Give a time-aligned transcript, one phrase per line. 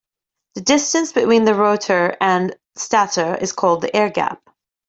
[0.55, 4.41] The distance between the rotor and stator is called the air gap.